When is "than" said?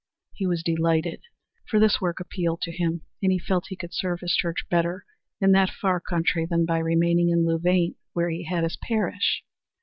6.47-6.65